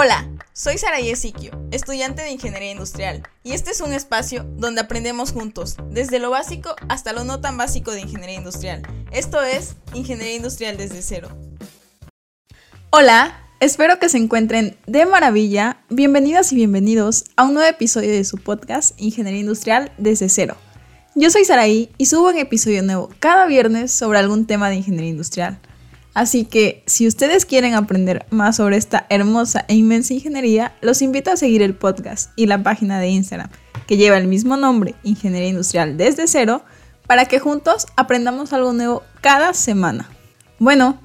Hola, 0.00 0.30
soy 0.52 0.78
Sara 0.78 1.00
Yesiquio, 1.00 1.50
estudiante 1.72 2.22
de 2.22 2.30
Ingeniería 2.30 2.70
Industrial, 2.70 3.24
y 3.42 3.50
este 3.50 3.72
es 3.72 3.80
un 3.80 3.92
espacio 3.92 4.44
donde 4.56 4.80
aprendemos 4.80 5.32
juntos, 5.32 5.74
desde 5.90 6.20
lo 6.20 6.30
básico 6.30 6.76
hasta 6.88 7.12
lo 7.12 7.24
no 7.24 7.40
tan 7.40 7.56
básico 7.56 7.90
de 7.90 8.02
Ingeniería 8.02 8.36
Industrial. 8.36 8.82
Esto 9.10 9.42
es 9.42 9.74
Ingeniería 9.94 10.36
Industrial 10.36 10.76
desde 10.76 11.02
cero. 11.02 11.30
Hola, 12.90 13.40
espero 13.58 13.98
que 13.98 14.08
se 14.08 14.18
encuentren 14.18 14.76
de 14.86 15.04
maravilla. 15.04 15.78
Bienvenidas 15.90 16.52
y 16.52 16.54
bienvenidos 16.54 17.24
a 17.34 17.42
un 17.42 17.54
nuevo 17.54 17.68
episodio 17.68 18.12
de 18.12 18.22
su 18.22 18.36
podcast 18.36 18.94
Ingeniería 18.98 19.40
Industrial 19.40 19.90
desde 19.98 20.28
cero. 20.28 20.56
Yo 21.16 21.28
soy 21.30 21.44
Saraí 21.44 21.90
y 21.98 22.06
subo 22.06 22.28
un 22.28 22.38
episodio 22.38 22.84
nuevo 22.84 23.10
cada 23.18 23.46
viernes 23.46 23.90
sobre 23.90 24.20
algún 24.20 24.46
tema 24.46 24.70
de 24.70 24.76
ingeniería 24.76 25.10
industrial. 25.10 25.58
Así 26.14 26.44
que 26.44 26.82
si 26.86 27.06
ustedes 27.06 27.44
quieren 27.44 27.74
aprender 27.74 28.26
más 28.30 28.56
sobre 28.56 28.76
esta 28.76 29.06
hermosa 29.08 29.64
e 29.68 29.74
inmensa 29.74 30.14
ingeniería, 30.14 30.74
los 30.80 31.02
invito 31.02 31.30
a 31.30 31.36
seguir 31.36 31.62
el 31.62 31.74
podcast 31.74 32.30
y 32.36 32.46
la 32.46 32.62
página 32.62 32.98
de 32.98 33.08
Instagram, 33.08 33.50
que 33.86 33.96
lleva 33.96 34.18
el 34.18 34.26
mismo 34.26 34.56
nombre, 34.56 34.94
Ingeniería 35.02 35.48
Industrial 35.48 35.96
desde 35.96 36.26
cero, 36.26 36.62
para 37.06 37.26
que 37.26 37.38
juntos 37.38 37.86
aprendamos 37.96 38.52
algo 38.52 38.72
nuevo 38.72 39.02
cada 39.20 39.54
semana. 39.54 40.08
Bueno, 40.58 41.00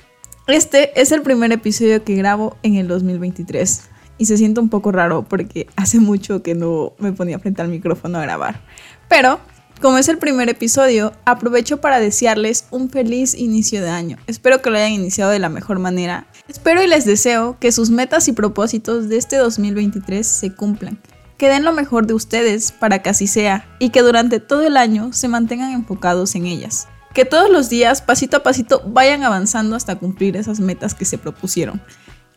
este 0.47 0.99
es 0.99 1.11
el 1.11 1.21
primer 1.21 1.51
episodio 1.51 2.03
que 2.03 2.15
grabo 2.15 2.57
en 2.63 2.75
el 2.75 2.87
2023 2.87 3.83
y 4.17 4.25
se 4.25 4.37
siente 4.37 4.59
un 4.59 4.69
poco 4.69 4.91
raro 4.91 5.23
porque 5.23 5.67
hace 5.75 5.99
mucho 5.99 6.43
que 6.43 6.55
no 6.55 6.93
me 6.97 7.13
ponía 7.13 7.39
frente 7.39 7.61
al 7.61 7.69
micrófono 7.69 8.17
a 8.17 8.23
grabar. 8.23 8.61
Pero 9.07 9.39
como 9.81 9.97
es 9.97 10.07
el 10.07 10.17
primer 10.17 10.49
episodio, 10.49 11.13
aprovecho 11.25 11.81
para 11.81 11.99
desearles 11.99 12.65
un 12.71 12.89
feliz 12.89 13.35
inicio 13.35 13.81
de 13.81 13.89
año. 13.89 14.17
Espero 14.27 14.61
que 14.61 14.69
lo 14.69 14.77
hayan 14.77 14.93
iniciado 14.93 15.31
de 15.31 15.39
la 15.39 15.49
mejor 15.49 15.79
manera. 15.79 16.27
Espero 16.47 16.81
y 16.81 16.87
les 16.87 17.05
deseo 17.05 17.57
que 17.59 17.71
sus 17.71 17.89
metas 17.89 18.27
y 18.27 18.31
propósitos 18.31 19.09
de 19.09 19.17
este 19.17 19.37
2023 19.37 20.25
se 20.25 20.55
cumplan. 20.55 20.99
Que 21.37 21.49
den 21.49 21.65
lo 21.65 21.73
mejor 21.73 22.07
de 22.07 22.13
ustedes 22.13 22.71
para 22.71 23.01
que 23.01 23.09
así 23.09 23.27
sea 23.27 23.67
y 23.79 23.89
que 23.89 24.01
durante 24.01 24.39
todo 24.39 24.61
el 24.61 24.77
año 24.77 25.11
se 25.11 25.27
mantengan 25.27 25.73
enfocados 25.73 26.35
en 26.35 26.45
ellas. 26.45 26.87
Que 27.13 27.25
todos 27.25 27.49
los 27.49 27.69
días, 27.69 28.01
pasito 28.01 28.37
a 28.37 28.43
pasito, 28.43 28.81
vayan 28.87 29.23
avanzando 29.23 29.75
hasta 29.75 29.97
cumplir 29.97 30.37
esas 30.37 30.59
metas 30.59 30.95
que 30.95 31.05
se 31.05 31.17
propusieron. 31.17 31.81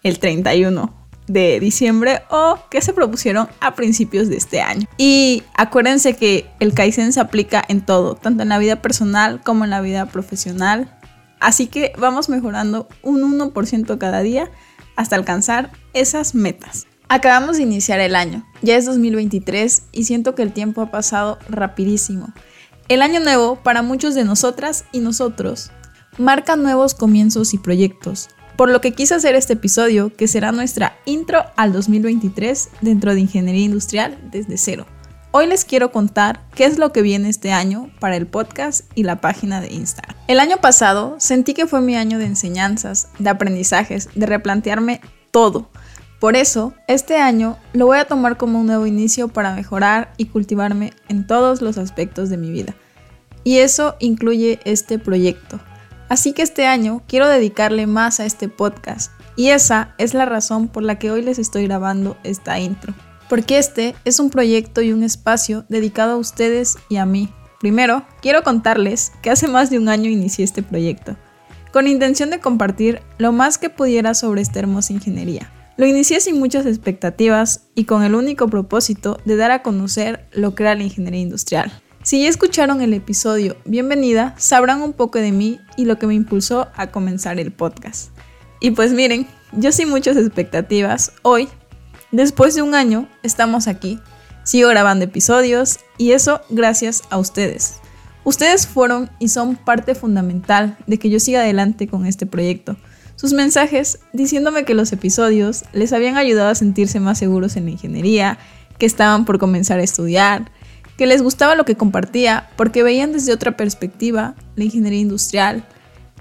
El 0.03 0.19
31 0.19 1.06
de 1.27 1.61
diciembre 1.61 2.23
o 2.31 2.59
que 2.71 2.81
se 2.81 2.93
propusieron 2.93 3.49
a 3.61 3.75
principios 3.75 4.29
de 4.29 4.37
este 4.37 4.61
año. 4.61 4.87
Y 4.97 5.43
acuérdense 5.55 6.17
que 6.17 6.47
el 6.61 6.75
Kaizen 6.75 7.13
se 7.13 7.21
aplica 7.21 7.65
en 7.69 7.81
todo, 7.81 8.15
tanto 8.15 8.43
en 8.43 8.49
la 8.49 8.59
vida 8.59 8.83
personal 8.83 9.41
como 9.43 9.65
en 9.65 9.71
la 9.71 9.81
vida 9.81 10.07
profesional. 10.07 10.97
Así 11.41 11.67
que 11.67 11.93
vamos 11.99 12.29
mejorando 12.29 12.89
un 13.03 13.39
1% 13.39 13.99
cada 13.99 14.21
día 14.21 14.51
hasta 14.97 15.17
alcanzar 15.17 15.71
esas 15.93 16.35
metas. 16.35 16.87
Acabamos 17.09 17.59
de 17.59 17.63
iniciar 17.63 18.01
el 18.01 18.17
año, 18.17 18.45
ya 18.63 18.77
es 18.77 18.85
2023 18.87 19.85
y 19.93 20.05
siento 20.05 20.35
que 20.35 20.43
el 20.43 20.53
tiempo 20.53 20.81
ha 20.81 20.91
pasado 20.91 21.39
rapidísimo. 21.49 22.33
El 22.89 23.03
año 23.03 23.21
nuevo 23.21 23.57
para 23.63 23.83
muchos 23.83 24.15
de 24.15 24.25
nosotras 24.25 24.87
y 24.91 24.99
nosotros 25.01 25.71
marca 26.19 26.57
nuevos 26.57 26.95
comienzos 26.95 27.55
y 27.55 27.59
proyectos, 27.59 28.29
por 28.57 28.71
lo 28.71 28.81
que 28.81 28.93
quise 28.93 29.15
hacer 29.15 29.35
este 29.35 29.53
episodio, 29.53 30.15
que 30.15 30.29
será 30.29 30.51
nuestra 30.51 30.97
intro 31.05 31.45
al 31.57 31.73
2023 31.73 32.71
dentro 32.81 33.15
de 33.15 33.21
Ingeniería 33.21 33.65
Industrial 33.65 34.19
desde 34.31 34.57
cero. 34.57 34.87
Hoy 35.31 35.47
les 35.47 35.67
quiero 35.67 35.93
contar 35.93 36.41
qué 36.55 36.65
es 36.65 36.79
lo 36.79 36.93
que 36.93 37.03
viene 37.03 37.29
este 37.29 37.53
año 37.53 37.91
para 38.01 38.17
el 38.17 38.27
podcast 38.27 38.91
y 38.95 39.03
la 39.03 39.21
página 39.21 39.61
de 39.61 39.73
Instagram. 39.75 40.17
El 40.29 40.41
año 40.41 40.57
pasado 40.63 41.17
sentí 41.19 41.53
que 41.53 41.67
fue 41.67 41.83
mi 41.83 41.95
año 41.95 42.19
de 42.19 42.25
enseñanzas, 42.25 43.09
de 43.19 43.29
aprendizajes, 43.29 44.09
de 44.15 44.25
replantearme 44.25 45.03
todo. 45.31 45.69
Por 46.21 46.37
eso, 46.37 46.73
este 46.89 47.19
año 47.19 47.59
lo 47.75 47.85
voy 47.85 47.99
a 47.99 48.07
tomar 48.07 48.39
como 48.39 48.59
un 48.61 48.67
nuevo 48.67 48.87
inicio 48.87 49.29
para 49.29 49.55
mejorar 49.55 50.15
y 50.17 50.27
cultivarme 50.27 50.95
en 51.11 51.27
todos 51.27 51.61
los 51.61 51.77
aspectos 51.77 52.31
de 52.31 52.39
mi 52.39 52.51
vida. 52.51 52.75
Y 53.45 53.59
eso 53.59 53.97
incluye 54.01 54.59
este 54.65 54.99
proyecto, 54.99 55.61
Así 56.09 56.33
que 56.33 56.43
este 56.43 56.67
año 56.67 57.03
quiero 57.09 57.29
dedicarle 57.29 57.87
más 57.87 58.21
a 58.21 58.27
este 58.27 58.49
podcast 58.49 59.11
y 59.37 59.49
esa 59.49 59.95
es 59.99 60.15
la 60.15 60.25
razón 60.25 60.69
por 60.69 60.83
la 60.83 60.99
que 60.99 61.11
hoy 61.11 61.23
les 61.23 61.39
estoy 61.39 61.65
grabando 61.65 62.17
esta 62.25 62.59
intro. 62.59 62.95
Porque 63.29 63.59
este 63.59 63.95
es 64.05 64.21
un 64.21 64.31
proyecto 64.31 64.83
y 64.83 64.93
un 64.93 65.03
espacio 65.03 65.65
dedicado 65.69 66.13
a 66.13 66.17
ustedes 66.17 66.79
y 66.89 66.97
a 66.97 67.07
mí. 67.07 67.29
Primero, 67.61 68.05
quiero 68.23 68.43
contarles 68.43 69.13
que 69.23 69.31
hace 69.31 69.49
más 69.49 69.69
de 69.69 69.79
un 69.79 69.89
año 69.89 70.09
inicié 70.09 70.45
este 70.45 70.63
proyecto, 70.63 71.17
con 71.73 71.89
intención 71.89 72.31
de 72.31 72.39
compartir 72.39 73.03
lo 73.19 73.33
más 73.33 73.59
que 73.59 73.69
pudiera 73.69 74.15
sobre 74.15 74.43
esta 74.43 74.61
hermosa 74.61 74.93
ingeniería. 74.93 75.51
Lo 75.77 75.87
inicié 75.87 76.21
sin 76.21 76.39
muchas 76.39 76.65
expectativas 76.65 77.67
y 77.75 77.85
con 77.85 78.03
el 78.03 78.15
único 78.15 78.49
propósito 78.49 79.19
de 79.25 79.37
dar 79.37 79.51
a 79.51 79.63
conocer 79.63 80.27
lo 80.33 80.55
que 80.55 80.63
era 80.63 80.75
la 80.75 80.85
ingeniería 80.85 81.21
industrial, 81.21 81.73
si 82.07 82.23
ya 82.23 82.29
escucharon 82.29 82.83
el 82.83 82.95
episodio 82.95 83.57
Bienvenida, 83.65 84.37
sabrán 84.39 84.81
un 84.81 84.93
poco 84.93 85.19
de 85.19 85.33
mí 85.33 85.59
y 85.77 85.87
lo 85.87 85.99
que 85.99 86.07
me 86.07 86.15
impulsó 86.15 86.69
a 86.77 86.93
comenzar 86.93 87.41
el 87.41 87.51
podcast. 87.51 88.11
Y 88.61 88.71
pues 88.71 88.93
miren, 88.93 89.27
yo 89.51 89.73
sin 89.73 89.89
muchas 89.89 90.17
expectativas, 90.17 91.11
hoy, 91.23 91.49
después 92.13 92.55
de 92.55 92.63
un 92.63 92.77
año, 92.77 93.09
estamos 93.25 93.67
aquí. 93.67 93.99
Sigo 94.45 94.69
grabando 94.69 95.05
episodios 95.05 95.81
y 95.99 96.13
eso 96.13 96.43
gracias 96.49 97.03
a 97.11 97.19
ustedes. 97.19 97.81
Ustedes 98.23 98.69
fueron 98.69 99.11
y 99.19 99.27
son 99.27 99.57
parte 99.57 99.97
fundamental 99.97 100.79
de 100.87 101.01
que 101.01 101.11
yo 101.11 101.19
siga 101.19 101.41
adelante 101.41 101.89
con 101.89 102.07
este 102.07 102.25
proyecto. 102.25 102.77
Sus 103.17 103.33
mensajes 103.33 103.99
diciéndome 104.13 104.65
que 104.65 104.75
los 104.75 104.93
episodios 104.93 105.65
les 105.73 105.93
habían 105.93 106.17
ayudado 106.17 106.51
a 106.51 106.55
sentirse 106.55 107.01
más 107.01 107.19
seguros 107.19 107.57
en 107.57 107.65
la 107.65 107.73
ingeniería, 107.73 108.39
que 108.79 108.87
estaban 108.87 109.25
por 109.25 109.41
comenzar 109.41 109.81
a 109.81 109.83
estudiar, 109.83 110.53
que 110.97 111.07
les 111.07 111.23
gustaba 111.23 111.55
lo 111.55 111.65
que 111.65 111.77
compartía 111.77 112.49
porque 112.57 112.83
veían 112.83 113.13
desde 113.13 113.33
otra 113.33 113.57
perspectiva 113.57 114.35
la 114.57 114.65
ingeniería 114.65 115.01
industrial 115.01 115.65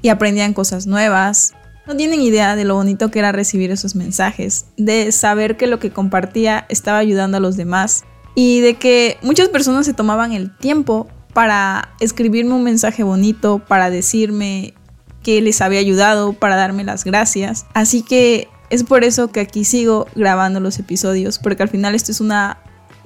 y 0.02 0.10
aprendían 0.10 0.54
cosas 0.54 0.88
nuevas. 0.88 1.54
No 1.88 1.96
tienen 1.96 2.22
idea 2.22 2.56
de 2.56 2.66
lo 2.66 2.76
bonito 2.76 3.12
que 3.12 3.20
era 3.20 3.32
recibir 3.32 3.72
esos 3.72 3.96
mensajes, 3.96 4.66
de 4.78 5.12
saber 5.12 5.56
que 5.56 5.68
lo 5.68 5.80
que 5.80 5.92
compartía 5.92 6.66
estaba 6.70 6.98
ayudando 6.98 7.38
a 7.38 7.40
los 7.40 7.58
demás 7.58 8.04
y 8.34 8.60
de 8.60 8.74
que 8.76 9.18
muchas 9.22 9.50
personas 9.50 9.86
se 9.86 9.94
tomaban 9.94 10.34
el 10.34 10.56
tiempo 10.58 11.08
para 11.34 11.90
escribirme 12.00 12.54
un 12.54 12.64
mensaje 12.64 13.04
bonito, 13.04 13.60
para 13.60 13.90
decirme 13.90 14.74
que 15.22 15.42
les 15.42 15.62
había 15.62 15.80
ayudado, 15.80 16.34
para 16.34 16.56
darme 16.56 16.84
las 16.84 17.04
gracias. 17.04 17.66
Así 17.74 18.04
que 18.04 18.48
es 18.70 18.84
por 18.84 19.04
eso 19.04 19.30
que 19.30 19.40
aquí 19.40 19.64
sigo 19.64 20.08
grabando 20.16 20.60
los 20.60 20.80
episodios, 20.80 21.40
porque 21.40 21.64
al 21.64 21.70
final 21.70 21.96
esto 21.96 22.12
es 22.12 22.20
una 22.20 22.60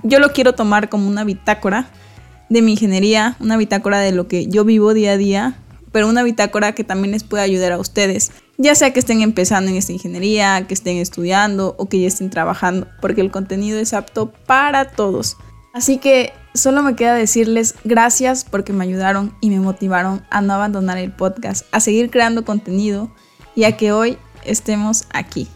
yo 0.03 0.19
lo 0.19 0.33
quiero 0.33 0.53
tomar 0.53 0.89
como 0.89 1.07
una 1.07 1.23
bitácora 1.23 1.89
de 2.49 2.61
mi 2.61 2.71
ingeniería, 2.71 3.35
una 3.39 3.57
bitácora 3.57 3.99
de 3.99 4.11
lo 4.11 4.27
que 4.27 4.47
yo 4.47 4.65
vivo 4.65 4.93
día 4.93 5.13
a 5.13 5.17
día, 5.17 5.55
pero 5.91 6.07
una 6.07 6.23
bitácora 6.23 6.73
que 6.73 6.83
también 6.83 7.11
les 7.11 7.23
pueda 7.23 7.43
ayudar 7.43 7.71
a 7.71 7.77
ustedes, 7.77 8.31
ya 8.57 8.75
sea 8.75 8.91
que 8.91 8.99
estén 8.99 9.21
empezando 9.21 9.71
en 9.71 9.77
esta 9.77 9.91
ingeniería, 9.91 10.65
que 10.67 10.73
estén 10.73 10.97
estudiando 10.97 11.75
o 11.77 11.87
que 11.87 12.01
ya 12.01 12.07
estén 12.07 12.29
trabajando, 12.29 12.87
porque 13.01 13.21
el 13.21 13.31
contenido 13.31 13.79
es 13.79 13.93
apto 13.93 14.31
para 14.45 14.85
todos. 14.85 15.37
Así 15.73 15.97
que 15.97 16.33
solo 16.53 16.81
me 16.83 16.95
queda 16.95 17.13
decirles 17.13 17.75
gracias 17.83 18.43
porque 18.43 18.73
me 18.73 18.83
ayudaron 18.83 19.35
y 19.41 19.49
me 19.49 19.59
motivaron 19.59 20.25
a 20.29 20.41
no 20.41 20.53
abandonar 20.53 20.97
el 20.97 21.11
podcast, 21.11 21.65
a 21.71 21.79
seguir 21.79 22.09
creando 22.09 22.43
contenido 22.43 23.11
y 23.55 23.63
a 23.65 23.77
que 23.77 23.91
hoy 23.91 24.17
estemos 24.43 25.05
aquí. 25.11 25.47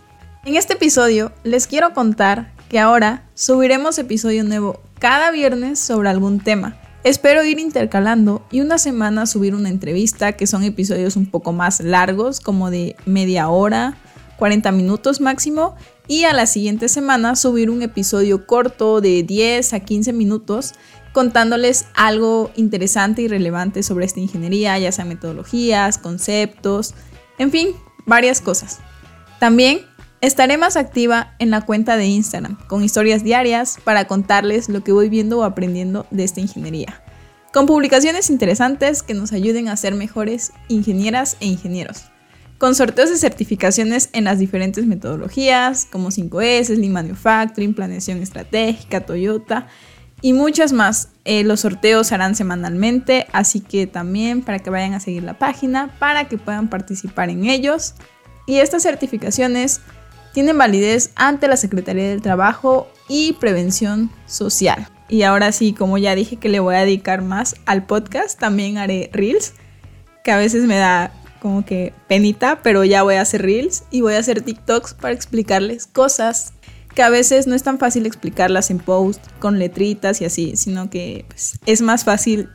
En 0.45 0.55
este 0.55 0.73
episodio 0.73 1.31
les 1.43 1.67
quiero 1.67 1.93
contar 1.93 2.53
que 2.73 2.79
ahora 2.79 3.29
subiremos 3.35 3.99
episodio 3.99 4.43
nuevo 4.43 4.81
cada 4.97 5.29
viernes 5.29 5.77
sobre 5.77 6.09
algún 6.09 6.39
tema. 6.39 6.75
Espero 7.03 7.45
ir 7.45 7.59
intercalando 7.59 8.43
y 8.49 8.61
una 8.61 8.79
semana 8.79 9.27
subir 9.27 9.53
una 9.53 9.69
entrevista, 9.69 10.31
que 10.31 10.47
son 10.47 10.63
episodios 10.63 11.15
un 11.15 11.27
poco 11.27 11.53
más 11.53 11.81
largos, 11.81 12.39
como 12.39 12.71
de 12.71 12.95
media 13.05 13.47
hora, 13.49 13.95
40 14.39 14.71
minutos 14.71 15.21
máximo, 15.21 15.75
y 16.07 16.23
a 16.23 16.33
la 16.33 16.47
siguiente 16.47 16.89
semana 16.89 17.35
subir 17.35 17.69
un 17.69 17.83
episodio 17.83 18.47
corto 18.47 19.01
de 19.01 19.21
10 19.21 19.71
a 19.73 19.79
15 19.81 20.11
minutos 20.11 20.73
contándoles 21.13 21.85
algo 21.93 22.49
interesante 22.55 23.21
y 23.21 23.27
relevante 23.27 23.83
sobre 23.83 24.07
esta 24.07 24.19
ingeniería, 24.19 24.79
ya 24.79 24.91
sea 24.91 25.05
metodologías, 25.05 25.99
conceptos, 25.99 26.95
en 27.37 27.51
fin, 27.51 27.67
varias 28.07 28.41
cosas. 28.41 28.79
También 29.39 29.81
Estaré 30.23 30.57
más 30.57 30.77
activa 30.77 31.33
en 31.37 31.49
la 31.49 31.59
cuenta 31.59 31.97
de 31.97 32.05
Instagram, 32.05 32.57
con 32.67 32.81
historias 32.81 33.25
diarias 33.25 33.77
para 33.83 34.05
contarles 34.05 34.69
lo 34.69 34.81
que 34.81 34.93
voy 34.93 35.09
viendo 35.09 35.39
o 35.39 35.43
aprendiendo 35.43 36.07
de 36.11 36.23
esta 36.23 36.39
ingeniería, 36.39 37.03
con 37.51 37.65
publicaciones 37.65 38.29
interesantes 38.29 39.03
que 39.03 39.15
nos 39.15 39.33
ayuden 39.33 39.67
a 39.67 39.75
ser 39.75 39.95
mejores 39.95 40.53
ingenieras 40.69 41.35
e 41.41 41.47
ingenieros, 41.47 42.05
con 42.57 42.73
sorteos 42.73 43.09
de 43.09 43.17
certificaciones 43.17 44.07
en 44.13 44.23
las 44.23 44.39
diferentes 44.39 44.85
metodologías, 44.85 45.85
como 45.91 46.07
5S, 46.07 46.73
Lean 46.77 46.93
Manufacturing, 46.93 47.73
Planeación 47.73 48.19
Estratégica, 48.19 49.05
Toyota 49.05 49.67
y 50.21 50.31
muchas 50.31 50.71
más. 50.71 51.09
Eh, 51.25 51.43
los 51.43 51.59
sorteos 51.59 52.07
se 52.07 52.15
harán 52.15 52.35
semanalmente, 52.35 53.27
así 53.33 53.59
que 53.59 53.87
también 53.87 54.41
para 54.41 54.59
que 54.59 54.69
vayan 54.69 54.93
a 54.93 55.01
seguir 55.01 55.23
la 55.23 55.37
página, 55.37 55.93
para 55.99 56.29
que 56.29 56.37
puedan 56.37 56.69
participar 56.69 57.29
en 57.29 57.43
ellos. 57.43 57.95
Y 58.45 58.57
estas 58.57 58.83
certificaciones 58.83 59.81
tienen 60.33 60.57
validez 60.57 61.11
ante 61.15 61.47
la 61.47 61.57
Secretaría 61.57 62.09
del 62.09 62.21
Trabajo 62.21 62.89
y 63.07 63.33
Prevención 63.33 64.09
Social. 64.25 64.87
Y 65.07 65.23
ahora 65.23 65.51
sí, 65.51 65.73
como 65.73 65.97
ya 65.97 66.15
dije 66.15 66.37
que 66.37 66.49
le 66.49 66.59
voy 66.59 66.75
a 66.75 66.79
dedicar 66.79 67.21
más 67.21 67.55
al 67.65 67.85
podcast, 67.85 68.39
también 68.39 68.77
haré 68.77 69.09
reels, 69.13 69.53
que 70.23 70.31
a 70.31 70.37
veces 70.37 70.65
me 70.65 70.77
da 70.77 71.11
como 71.39 71.65
que 71.65 71.93
penita, 72.07 72.61
pero 72.63 72.83
ya 72.83 73.03
voy 73.03 73.15
a 73.15 73.21
hacer 73.21 73.41
reels 73.41 73.83
y 73.91 74.01
voy 74.01 74.13
a 74.13 74.19
hacer 74.19 74.41
TikToks 74.41 74.93
para 74.95 75.13
explicarles 75.13 75.85
cosas 75.85 76.53
que 76.95 77.03
a 77.03 77.09
veces 77.09 77.47
no 77.47 77.55
es 77.55 77.63
tan 77.63 77.79
fácil 77.79 78.05
explicarlas 78.05 78.71
en 78.71 78.79
post 78.79 79.21
con 79.39 79.59
letritas 79.59 80.21
y 80.21 80.25
así, 80.25 80.55
sino 80.55 80.89
que 80.89 81.25
pues, 81.27 81.59
es 81.65 81.81
más 81.81 82.05
fácil 82.05 82.49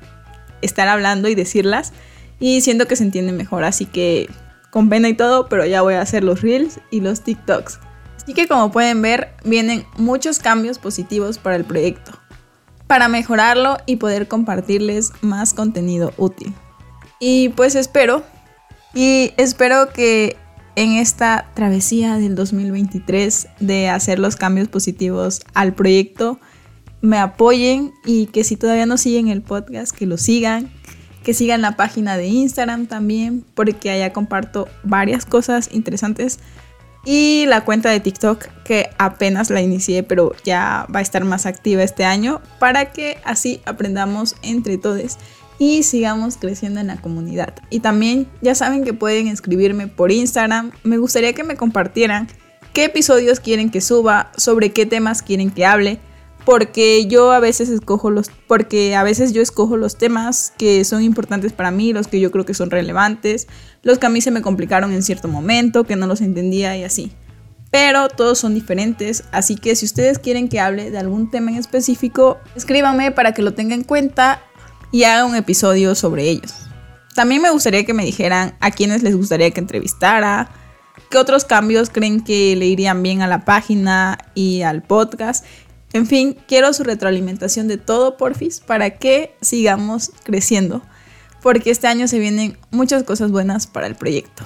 estar 0.62 0.88
hablando 0.88 1.28
y 1.28 1.34
decirlas 1.34 1.92
y 2.40 2.60
siento 2.60 2.86
que 2.86 2.96
se 2.96 3.04
entiende 3.04 3.32
mejor, 3.32 3.64
así 3.64 3.84
que 3.84 4.28
con 4.70 4.88
pena 4.88 5.08
y 5.08 5.14
todo, 5.14 5.48
pero 5.48 5.64
ya 5.64 5.82
voy 5.82 5.94
a 5.94 6.00
hacer 6.00 6.24
los 6.24 6.42
reels 6.42 6.80
y 6.90 7.00
los 7.00 7.22
TikToks. 7.22 7.80
Así 8.16 8.34
que 8.34 8.46
como 8.46 8.70
pueden 8.70 9.00
ver, 9.00 9.30
vienen 9.44 9.84
muchos 9.96 10.38
cambios 10.38 10.78
positivos 10.78 11.38
para 11.38 11.56
el 11.56 11.64
proyecto, 11.64 12.12
para 12.86 13.08
mejorarlo 13.08 13.78
y 13.86 13.96
poder 13.96 14.28
compartirles 14.28 15.12
más 15.22 15.54
contenido 15.54 16.12
útil. 16.18 16.54
Y 17.20 17.50
pues 17.50 17.74
espero, 17.74 18.22
y 18.94 19.32
espero 19.36 19.92
que 19.92 20.36
en 20.76 20.92
esta 20.92 21.50
travesía 21.54 22.18
del 22.18 22.34
2023 22.36 23.48
de 23.58 23.88
hacer 23.88 24.18
los 24.18 24.36
cambios 24.36 24.68
positivos 24.68 25.40
al 25.54 25.74
proyecto, 25.74 26.38
me 27.00 27.18
apoyen 27.18 27.92
y 28.04 28.26
que 28.26 28.44
si 28.44 28.56
todavía 28.56 28.86
no 28.86 28.96
siguen 28.96 29.28
el 29.28 29.42
podcast, 29.42 29.92
que 29.92 30.06
lo 30.06 30.16
sigan, 30.16 30.70
que 31.28 31.34
sigan 31.34 31.60
la 31.60 31.76
página 31.76 32.16
de 32.16 32.26
Instagram 32.26 32.86
también, 32.86 33.44
porque 33.54 33.90
allá 33.90 34.14
comparto 34.14 34.66
varias 34.82 35.26
cosas 35.26 35.68
interesantes. 35.72 36.38
Y 37.04 37.44
la 37.48 37.66
cuenta 37.66 37.90
de 37.90 38.00
TikTok, 38.00 38.46
que 38.64 38.88
apenas 38.96 39.50
la 39.50 39.60
inicié, 39.60 40.02
pero 40.02 40.34
ya 40.42 40.86
va 40.88 41.00
a 41.00 41.02
estar 41.02 41.26
más 41.26 41.44
activa 41.44 41.82
este 41.82 42.06
año, 42.06 42.40
para 42.58 42.92
que 42.92 43.18
así 43.26 43.60
aprendamos 43.66 44.36
entre 44.40 44.78
todos 44.78 45.18
y 45.58 45.82
sigamos 45.82 46.38
creciendo 46.38 46.80
en 46.80 46.86
la 46.86 46.96
comunidad. 46.96 47.52
Y 47.68 47.80
también 47.80 48.26
ya 48.40 48.54
saben 48.54 48.82
que 48.82 48.94
pueden 48.94 49.28
escribirme 49.28 49.86
por 49.86 50.10
Instagram. 50.10 50.70
Me 50.82 50.96
gustaría 50.96 51.34
que 51.34 51.44
me 51.44 51.56
compartieran 51.56 52.26
qué 52.72 52.84
episodios 52.84 53.38
quieren 53.38 53.68
que 53.68 53.82
suba, 53.82 54.32
sobre 54.34 54.72
qué 54.72 54.86
temas 54.86 55.20
quieren 55.20 55.50
que 55.50 55.66
hable, 55.66 56.00
porque 56.44 57.06
yo 57.06 57.32
a 57.32 57.40
veces 57.40 57.68
escojo 57.68 58.10
los 58.10 58.30
porque 58.46 58.94
a 58.96 59.02
veces 59.02 59.32
yo 59.32 59.42
escojo 59.42 59.76
los 59.76 59.96
temas 59.96 60.52
que 60.56 60.84
son 60.84 61.02
importantes 61.02 61.52
para 61.52 61.70
mí, 61.70 61.92
los 61.92 62.08
que 62.08 62.20
yo 62.20 62.30
creo 62.30 62.46
que 62.46 62.54
son 62.54 62.70
relevantes, 62.70 63.48
los 63.82 63.98
que 63.98 64.06
a 64.06 64.10
mí 64.10 64.20
se 64.20 64.30
me 64.30 64.42
complicaron 64.42 64.92
en 64.92 65.02
cierto 65.02 65.28
momento, 65.28 65.84
que 65.84 65.96
no 65.96 66.06
los 66.06 66.20
entendía 66.20 66.76
y 66.76 66.84
así. 66.84 67.12
Pero 67.70 68.08
todos 68.08 68.38
son 68.38 68.54
diferentes, 68.54 69.24
así 69.30 69.56
que 69.56 69.76
si 69.76 69.84
ustedes 69.84 70.18
quieren 70.18 70.48
que 70.48 70.58
hable 70.58 70.90
de 70.90 70.98
algún 70.98 71.30
tema 71.30 71.50
en 71.50 71.58
específico, 71.58 72.38
escríbanme 72.56 73.12
para 73.12 73.32
que 73.32 73.42
lo 73.42 73.52
tenga 73.52 73.74
en 73.74 73.84
cuenta 73.84 74.40
y 74.90 75.04
haga 75.04 75.26
un 75.26 75.36
episodio 75.36 75.94
sobre 75.94 76.30
ellos. 76.30 76.54
También 77.14 77.42
me 77.42 77.50
gustaría 77.50 77.84
que 77.84 77.94
me 77.94 78.04
dijeran 78.04 78.54
a 78.60 78.70
quienes 78.70 79.02
les 79.02 79.14
gustaría 79.14 79.50
que 79.50 79.60
entrevistara, 79.60 80.48
qué 81.10 81.18
otros 81.18 81.44
cambios 81.44 81.90
creen 81.90 82.22
que 82.22 82.56
le 82.56 82.66
irían 82.66 83.02
bien 83.02 83.22
a 83.22 83.26
la 83.26 83.44
página 83.44 84.18
y 84.34 84.62
al 84.62 84.82
podcast. 84.82 85.44
En 85.92 86.06
fin, 86.06 86.36
quiero 86.46 86.72
su 86.72 86.84
retroalimentación 86.84 87.68
de 87.68 87.78
todo, 87.78 88.16
porfis, 88.16 88.60
para 88.60 88.98
que 88.98 89.34
sigamos 89.40 90.10
creciendo, 90.22 90.82
porque 91.42 91.70
este 91.70 91.86
año 91.86 92.08
se 92.08 92.18
vienen 92.18 92.58
muchas 92.70 93.04
cosas 93.04 93.30
buenas 93.30 93.66
para 93.66 93.86
el 93.86 93.94
proyecto. 93.94 94.44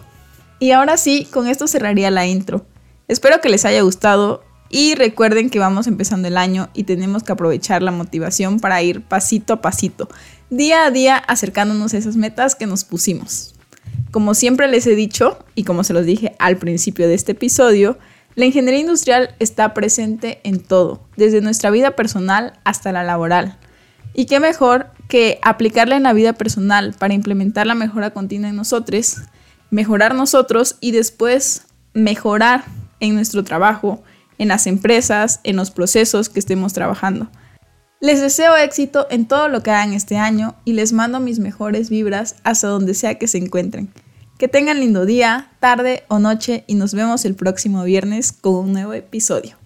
Y 0.61 0.71
ahora 0.71 0.97
sí, 0.97 1.27
con 1.33 1.49
esto 1.49 1.67
cerraría 1.67 2.11
la 2.11 2.27
intro. 2.27 2.65
Espero 3.09 3.41
que 3.41 3.49
les 3.49 3.65
haya 3.65 3.83
gustado 3.83 4.45
y 4.71 4.95
recuerden 4.95 5.51
que 5.51 5.59
vamos 5.59 5.87
empezando 5.87 6.29
el 6.29 6.39
año 6.39 6.71
y 6.73 6.85
tenemos 6.85 7.25
que 7.25 7.33
aprovechar 7.33 7.83
la 7.83 7.91
motivación 7.91 8.61
para 8.61 8.81
ir 8.81 9.03
pasito 9.03 9.53
a 9.53 9.61
pasito, 9.61 10.09
día 10.49 10.87
a 10.87 10.91
día 10.91 11.17
acercándonos 11.17 11.93
a 11.93 11.99
esas 11.99 12.17
metas 12.17 12.55
que 12.55 12.67
nos 12.67 12.85
pusimos. 12.85 13.55
Como 14.13 14.35
siempre 14.35 14.69
les 14.69 14.87
he 14.87 14.95
dicho, 14.95 15.39
y 15.55 15.65
como 15.65 15.85
se 15.85 15.93
los 15.93 16.07
dije 16.07 16.37
al 16.39 16.57
principio 16.57 17.09
de 17.09 17.15
este 17.15 17.33
episodio, 17.33 17.99
la 18.35 18.47
ingeniería 18.47 18.81
industrial 18.81 19.35
está 19.39 19.75
presente 19.75 20.41
en 20.45 20.61
todo, 20.61 21.03
desde 21.17 21.41
nuestra 21.41 21.71
vida 21.71 21.93
personal 21.97 22.55
hasta 22.65 22.93
la 22.93 23.05
laboral. 23.05 23.59
Y 24.15 24.27
qué 24.27 24.41
mejor 24.41 24.89
que 25.09 25.39
aplicarla 25.43 25.97
en 25.97 26.03
la 26.05 26.13
vida 26.13 26.33
personal 26.33 26.95
para 26.99 27.15
implementar 27.15 27.67
la 27.67 27.75
mejora 27.75 28.11
continua 28.11 28.49
en 28.49 28.57
nosotros, 28.57 29.17
mejorar 29.71 30.15
nosotros 30.15 30.77
y 30.81 30.93
después 30.93 31.65
mejorar 31.93 32.65
en 33.01 33.15
nuestro 33.15 33.45
trabajo, 33.45 34.03
en 34.39 34.49
las 34.49 34.67
empresas, 34.67 35.41
en 35.45 35.57
los 35.57 35.71
procesos 35.71 36.29
que 36.29 36.39
estemos 36.39 36.73
trabajando. 36.73 37.29
Les 38.01 38.21
deseo 38.21 38.57
éxito 38.57 39.07
en 39.11 39.27
todo 39.27 39.49
lo 39.49 39.63
que 39.63 39.71
hagan 39.71 39.93
este 39.93 40.17
año 40.17 40.57
y 40.65 40.73
les 40.73 40.93
mando 40.93 41.21
mis 41.21 41.39
mejores 41.39 41.89
vibras 41.91 42.37
hasta 42.43 42.69
donde 42.69 42.95
sea 42.95 43.19
que 43.19 43.29
se 43.29 43.39
encuentren. 43.39 43.93
Que 44.43 44.49
tengan 44.49 44.81
lindo 44.81 45.07
día, 45.07 45.53
tarde 45.61 46.03
o 46.09 46.19
noche 46.19 46.65
y 46.67 46.75
nos 46.75 46.95
vemos 46.95 47.25
el 47.25 47.37
próximo 47.37 47.85
viernes 47.85 48.33
con 48.33 48.55
un 48.57 48.73
nuevo 48.73 48.93
episodio. 48.93 49.57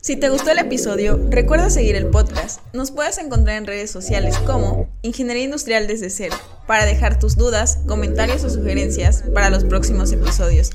Si 0.00 0.14
te 0.14 0.28
gustó 0.28 0.52
el 0.52 0.60
episodio, 0.60 1.18
recuerda 1.28 1.70
seguir 1.70 1.96
el 1.96 2.06
podcast. 2.06 2.60
Nos 2.72 2.92
puedes 2.92 3.18
encontrar 3.18 3.56
en 3.56 3.66
redes 3.66 3.90
sociales 3.90 4.38
como 4.46 4.88
Ingeniería 5.02 5.42
Industrial 5.42 5.88
desde 5.88 6.10
cero 6.10 6.36
para 6.68 6.84
dejar 6.84 7.18
tus 7.18 7.34
dudas, 7.34 7.80
comentarios 7.88 8.44
o 8.44 8.48
sugerencias 8.50 9.24
para 9.34 9.50
los 9.50 9.64
próximos 9.64 10.12
episodios. 10.12 10.70